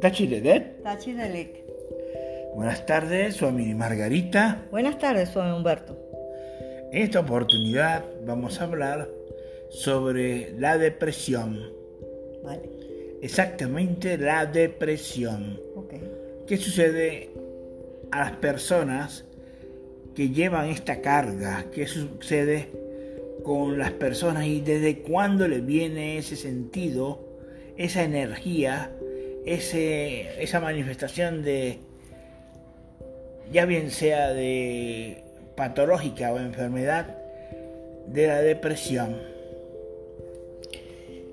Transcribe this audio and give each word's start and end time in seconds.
Tachiledet. 0.00 0.82
Tachilelik. 0.84 1.64
Buenas 2.54 2.86
tardes, 2.86 3.34
soy 3.34 3.74
Margarita. 3.74 4.66
Buenas 4.70 4.98
tardes, 4.98 5.30
soy 5.30 5.50
Humberto. 5.50 5.98
En 6.92 7.02
esta 7.02 7.20
oportunidad 7.20 8.04
vamos 8.24 8.60
a 8.60 8.64
hablar 8.64 9.08
sobre 9.70 10.52
la 10.58 10.78
depresión. 10.78 11.72
Vale. 12.44 12.70
Exactamente 13.20 14.16
la 14.16 14.46
depresión. 14.46 15.60
Okay. 15.74 16.00
¿Qué 16.46 16.56
sucede 16.56 17.30
a 18.12 18.20
las 18.20 18.32
personas 18.36 19.24
que 20.14 20.30
llevan 20.30 20.68
esta 20.68 21.00
carga? 21.00 21.66
¿Qué 21.72 21.86
sucede 21.86 22.68
con 23.42 23.78
las 23.78 23.92
personas 23.92 24.46
y 24.46 24.60
desde 24.60 24.98
cuándo 24.98 25.48
le 25.48 25.60
viene 25.60 26.18
ese 26.18 26.36
sentido, 26.36 27.24
esa 27.76 28.02
energía, 28.02 28.90
ese, 29.46 30.42
esa 30.42 30.60
manifestación 30.60 31.42
de, 31.42 31.78
ya 33.52 33.64
bien 33.64 33.90
sea 33.90 34.32
de 34.32 35.24
patológica 35.56 36.32
o 36.32 36.38
enfermedad, 36.38 37.16
de 38.06 38.26
la 38.26 38.40
depresión? 38.42 39.16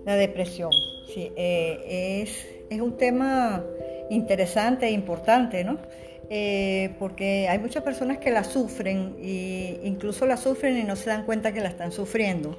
La 0.05 0.15
depresión, 0.15 0.71
sí, 1.13 1.31
eh, 1.35 2.21
es, 2.23 2.47
es 2.69 2.79
un 2.79 2.95
tema 2.97 3.63
interesante 4.09 4.87
e 4.87 4.91
importante, 4.91 5.63
¿no? 5.63 5.79
Eh, 6.29 6.95
porque 6.99 7.47
hay 7.47 7.57
muchas 7.59 7.83
personas 7.83 8.17
que 8.17 8.31
la 8.31 8.43
sufren 8.43 9.15
e 9.21 9.79
incluso 9.83 10.25
la 10.25 10.35
sufren 10.35 10.77
y 10.77 10.83
no 10.83 10.97
se 10.97 11.09
dan 11.09 11.23
cuenta 11.23 11.53
que 11.53 11.61
la 11.61 11.69
están 11.69 11.91
sufriendo. 11.91 12.57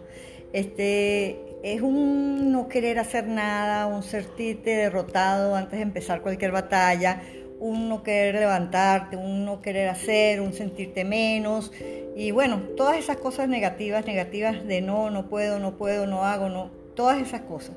Este, 0.55 1.39
es 1.63 1.83
un 1.83 2.51
no 2.51 2.69
querer 2.69 2.99
hacer 2.99 3.27
nada, 3.27 3.87
un 3.87 4.03
sentirte 4.03 4.71
derrotado 4.71 5.55
antes 5.55 5.79
de 5.79 5.83
empezar 5.83 6.23
cualquier 6.23 6.51
batalla, 6.51 7.21
un 7.61 7.89
no 7.89 8.03
querer 8.03 8.37
levantarte, 8.37 9.17
un 9.17 9.45
no 9.45 9.61
querer 9.61 9.89
hacer, 9.89 10.41
un 10.41 10.53
sentirte 10.55 11.05
menos 11.05 11.73
y 12.17 12.31
bueno, 12.31 12.61
todas 12.77 12.97
esas 12.97 13.17
cosas 13.19 13.49
negativas, 13.49 14.07
negativas 14.07 14.67
de 14.67 14.81
no, 14.81 15.11
no 15.11 15.29
puedo, 15.29 15.59
no 15.59 15.77
puedo, 15.77 16.07
no 16.07 16.25
hago, 16.25 16.49
no, 16.49 16.71
todas 16.95 17.21
esas 17.21 17.43
cosas. 17.43 17.77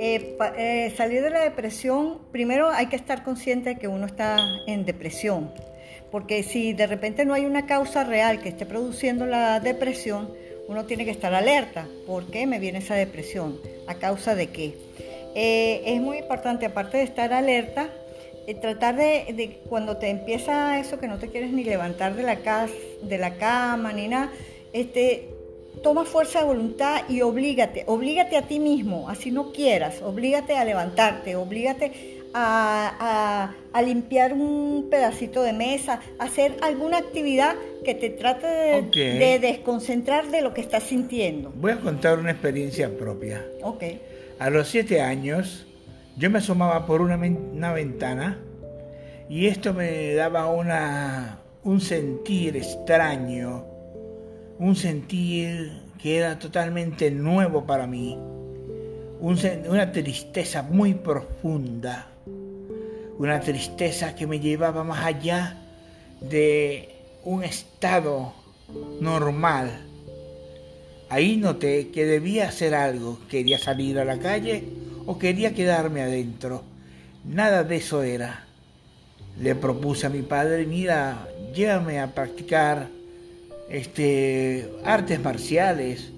Eh, 0.00 0.36
eh, 0.56 0.94
salir 0.96 1.22
de 1.22 1.30
la 1.30 1.40
depresión, 1.40 2.18
primero 2.30 2.70
hay 2.70 2.86
que 2.86 2.94
estar 2.94 3.24
consciente 3.24 3.70
de 3.70 3.76
que 3.78 3.88
uno 3.88 4.06
está 4.06 4.38
en 4.68 4.84
depresión, 4.84 5.50
porque 6.12 6.44
si 6.44 6.72
de 6.72 6.86
repente 6.86 7.24
no 7.24 7.34
hay 7.34 7.44
una 7.44 7.66
causa 7.66 8.04
real 8.04 8.40
que 8.40 8.48
esté 8.48 8.64
produciendo 8.64 9.26
la 9.26 9.58
depresión, 9.58 10.32
uno 10.68 10.84
tiene 10.84 11.04
que 11.04 11.10
estar 11.10 11.34
alerta. 11.34 11.88
¿Por 12.06 12.30
qué 12.30 12.46
me 12.46 12.60
viene 12.60 12.78
esa 12.78 12.94
depresión? 12.94 13.58
¿A 13.88 13.94
causa 13.94 14.36
de 14.36 14.48
qué? 14.48 14.74
Eh, 15.34 15.82
es 15.84 16.00
muy 16.00 16.18
importante, 16.18 16.66
aparte 16.66 16.98
de 16.98 17.04
estar 17.04 17.32
alerta, 17.32 17.88
tratar 18.60 18.96
de, 18.96 19.32
de, 19.34 19.60
cuando 19.68 19.96
te 19.96 20.08
empieza 20.08 20.78
eso 20.78 20.98
que 20.98 21.08
no 21.08 21.18
te 21.18 21.28
quieres 21.28 21.50
ni 21.50 21.64
levantar 21.64 22.14
de 22.14 22.22
la, 22.22 22.36
casa, 22.36 22.72
de 23.02 23.18
la 23.18 23.34
cama 23.34 23.92
ni 23.92 24.08
nada, 24.08 24.30
este, 24.72 25.28
toma 25.82 26.04
fuerza 26.04 26.40
de 26.40 26.46
voluntad 26.46 27.02
y 27.08 27.22
oblígate, 27.22 27.84
oblígate 27.86 28.36
a 28.36 28.42
ti 28.42 28.58
mismo, 28.58 29.08
así 29.08 29.30
no 29.30 29.52
quieras, 29.52 30.02
oblígate 30.02 30.56
a 30.56 30.64
levantarte, 30.64 31.36
oblígate 31.36 32.18
a, 32.34 33.54
limpiar 33.84 34.32
un 34.32 34.88
pedacito 34.90 35.42
de 35.42 35.52
mesa, 35.52 36.00
a 36.18 36.24
hacer 36.24 36.56
alguna 36.60 36.98
actividad 36.98 37.54
que 37.84 37.94
te 37.94 38.10
trate 38.10 38.46
de, 38.46 39.38
desconcentrar 39.40 40.30
de 40.30 40.42
lo 40.42 40.52
que 40.52 40.60
estás 40.60 40.82
sintiendo. 40.82 41.52
Voy 41.54 41.72
a 41.72 41.80
contar 41.80 42.18
una 42.18 42.32
experiencia 42.32 42.90
propia. 42.96 43.44
Ok. 43.62 43.84
A 44.38 44.50
los 44.50 44.68
siete 44.68 45.00
años, 45.00 45.66
yo 46.16 46.30
me 46.30 46.38
asomaba 46.38 46.86
por 46.86 47.02
una, 47.02 47.16
una 47.16 47.72
ventana 47.72 48.38
y 49.28 49.46
esto 49.46 49.72
me 49.72 50.14
daba 50.14 50.50
una, 50.50 51.38
un 51.62 51.80
sentir 51.80 52.56
extraño 52.56 53.77
un 54.58 54.74
sentir 54.74 55.82
que 56.02 56.16
era 56.16 56.38
totalmente 56.38 57.10
nuevo 57.10 57.64
para 57.64 57.86
mí, 57.86 58.18
una 59.20 59.92
tristeza 59.92 60.62
muy 60.62 60.94
profunda, 60.94 62.08
una 63.18 63.40
tristeza 63.40 64.14
que 64.14 64.26
me 64.26 64.40
llevaba 64.40 64.84
más 64.84 65.04
allá 65.04 65.56
de 66.20 66.88
un 67.24 67.44
estado 67.44 68.32
normal. 69.00 69.84
Ahí 71.08 71.36
noté 71.36 71.88
que 71.88 72.04
debía 72.04 72.48
hacer 72.48 72.74
algo, 72.74 73.18
quería 73.28 73.58
salir 73.58 73.98
a 73.98 74.04
la 74.04 74.18
calle 74.18 74.64
o 75.06 75.18
quería 75.18 75.54
quedarme 75.54 76.02
adentro. 76.02 76.62
Nada 77.24 77.64
de 77.64 77.76
eso 77.76 78.02
era. 78.02 78.44
Le 79.40 79.54
propuse 79.54 80.06
a 80.06 80.10
mi 80.10 80.22
padre, 80.22 80.66
mira, 80.66 81.28
llévame 81.54 82.00
a 82.00 82.12
practicar 82.14 82.97
este, 83.68 84.70
artes 84.84 85.20
marciales, 85.20 86.12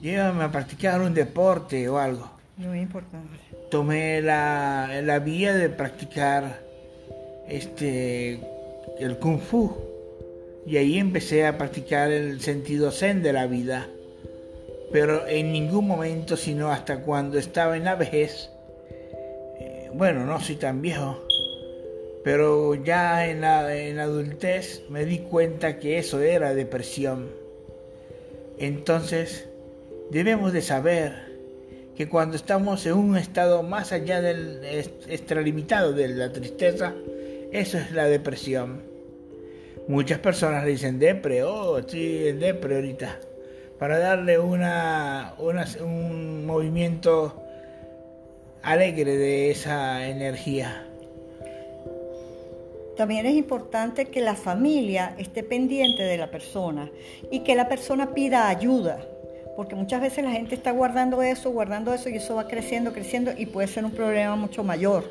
llévame 0.00 0.44
a 0.44 0.52
practicar 0.52 1.00
un 1.00 1.14
deporte 1.14 1.88
o 1.88 1.98
algo. 1.98 2.30
Muy 2.56 2.80
importante. 2.80 3.36
Tomé 3.70 4.22
la, 4.22 5.00
la 5.02 5.18
vía 5.18 5.54
de 5.54 5.68
practicar 5.68 6.60
este, 7.48 8.40
el 8.98 9.18
kung 9.18 9.40
fu 9.40 9.76
y 10.66 10.78
ahí 10.78 10.98
empecé 10.98 11.46
a 11.46 11.58
practicar 11.58 12.10
el 12.10 12.40
sentido 12.40 12.90
zen 12.90 13.22
de 13.22 13.32
la 13.32 13.46
vida. 13.46 13.88
Pero 14.92 15.26
en 15.26 15.52
ningún 15.52 15.86
momento, 15.86 16.36
sino 16.36 16.70
hasta 16.70 17.02
cuando 17.02 17.38
estaba 17.38 17.76
en 17.76 17.84
la 17.84 17.94
vejez, 17.94 18.50
eh, 19.60 19.90
bueno, 19.94 20.24
no 20.24 20.40
soy 20.40 20.56
tan 20.56 20.80
viejo, 20.80 21.25
pero 22.26 22.74
ya 22.74 23.28
en 23.28 23.42
la, 23.42 23.72
en 23.76 24.00
adultez 24.00 24.82
me 24.90 25.04
di 25.04 25.18
cuenta 25.18 25.78
que 25.78 25.98
eso 25.98 26.20
era 26.20 26.54
depresión. 26.54 27.30
Entonces, 28.58 29.46
debemos 30.10 30.52
de 30.52 30.60
saber 30.60 31.12
que 31.94 32.08
cuando 32.08 32.34
estamos 32.34 32.84
en 32.84 32.94
un 32.94 33.16
estado 33.16 33.62
más 33.62 33.92
allá 33.92 34.20
del 34.20 34.60
extralimitado 35.08 35.92
de 35.92 36.08
la 36.08 36.32
tristeza, 36.32 36.94
eso 37.52 37.78
es 37.78 37.92
la 37.92 38.06
depresión. 38.06 38.82
Muchas 39.86 40.18
personas 40.18 40.64
le 40.64 40.70
dicen 40.70 40.98
depre, 40.98 41.44
oh, 41.44 41.78
estoy 41.78 42.26
en 42.26 42.40
depre 42.40 42.74
ahorita, 42.74 43.20
para 43.78 44.00
darle 44.00 44.40
una, 44.40 45.34
un 45.38 46.44
movimiento 46.44 47.40
alegre 48.64 49.16
de 49.16 49.52
esa 49.52 50.08
energía. 50.08 50.86
También 52.96 53.26
es 53.26 53.34
importante 53.34 54.06
que 54.06 54.20
la 54.22 54.34
familia 54.34 55.14
esté 55.18 55.42
pendiente 55.42 56.02
de 56.02 56.16
la 56.16 56.30
persona 56.30 56.90
y 57.30 57.40
que 57.40 57.54
la 57.54 57.68
persona 57.68 58.14
pida 58.14 58.48
ayuda, 58.48 58.98
porque 59.54 59.74
muchas 59.74 60.00
veces 60.00 60.24
la 60.24 60.30
gente 60.30 60.54
está 60.54 60.70
guardando 60.70 61.22
eso, 61.22 61.50
guardando 61.50 61.92
eso 61.92 62.08
y 62.08 62.16
eso 62.16 62.36
va 62.36 62.48
creciendo, 62.48 62.94
creciendo 62.94 63.32
y 63.36 63.46
puede 63.46 63.68
ser 63.68 63.84
un 63.84 63.90
problema 63.90 64.34
mucho 64.36 64.64
mayor. 64.64 65.04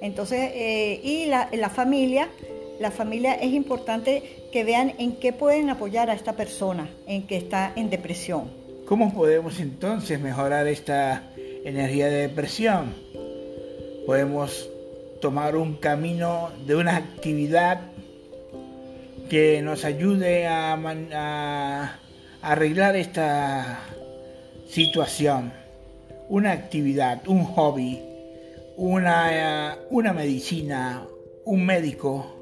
Entonces, 0.00 0.50
eh, 0.52 1.00
y 1.04 1.26
la, 1.26 1.48
la 1.52 1.70
familia, 1.70 2.28
la 2.80 2.90
familia 2.90 3.34
es 3.34 3.52
importante 3.52 4.22
que 4.50 4.64
vean 4.64 4.94
en 4.98 5.16
qué 5.16 5.32
pueden 5.32 5.70
apoyar 5.70 6.10
a 6.10 6.14
esta 6.14 6.32
persona 6.32 6.90
en 7.06 7.26
que 7.28 7.36
está 7.36 7.72
en 7.76 7.88
depresión. 7.88 8.50
¿Cómo 8.86 9.12
podemos 9.12 9.60
entonces 9.60 10.18
mejorar 10.18 10.66
esta 10.66 11.30
energía 11.64 12.08
de 12.08 12.28
depresión? 12.28 12.94
Podemos 14.06 14.70
tomar 15.20 15.56
un 15.56 15.76
camino 15.76 16.50
de 16.66 16.76
una 16.76 16.96
actividad 16.96 17.80
que 19.28 19.60
nos 19.62 19.84
ayude 19.84 20.46
a, 20.46 21.98
arreglar 22.40 22.96
esta 22.96 23.80
situación. 24.68 25.52
Una 26.28 26.52
actividad, 26.52 27.26
un 27.26 27.44
hobby, 27.44 28.00
una, 28.76 29.78
una 29.90 30.12
medicina, 30.12 31.06
un 31.44 31.64
médico, 31.64 32.34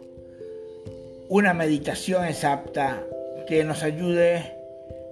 una 1.28 1.54
meditación 1.54 2.24
exacta 2.24 3.02
que 3.48 3.64
nos 3.64 3.82
ayude 3.82 4.52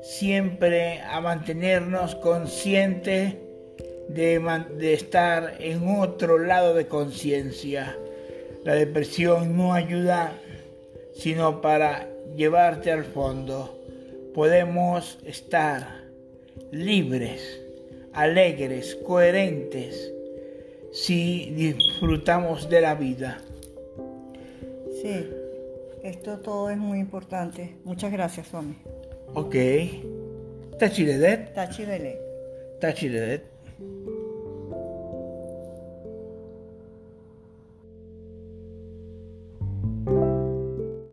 siempre 0.02 1.00
a 1.00 1.20
mantenernos 1.20 2.14
conscientes 2.16 3.36
de, 4.08 4.92
estar 4.92 5.56
en 5.60 5.88
otro 5.88 6.38
lado 6.38 6.74
de 6.74 6.86
conciencia. 6.86 7.96
La 8.64 8.74
depresión 8.74 9.56
no 9.56 9.74
ayuda 9.74 10.32
sino 11.14 11.60
para 11.60 12.08
llevarte 12.36 12.90
al 12.90 13.04
fondo. 13.04 13.78
Podemos 14.34 15.18
estar 15.24 16.02
libres, 16.72 17.60
alegres, 18.12 18.96
coherentes, 18.96 20.12
si 20.92 21.50
disfrutamos 21.50 22.68
de 22.68 22.80
la 22.80 22.94
vida. 22.94 23.38
Sí, 25.02 25.28
Esto 26.02 26.38
todo 26.38 26.68
es 26.70 26.76
muy 26.76 26.98
importante. 26.98 27.76
Muchas 27.84 28.12
gracias, 28.12 28.48
Swami. 28.48 28.76
Ok. 29.34 29.54
Tachi 30.78 31.04
Ledet. 31.04 31.54
Tachi 31.54 31.84
Bele. 31.84 32.18
Tachi 32.80 33.08
Ledet. 33.08 33.53
Mm-hmm. 33.82 34.13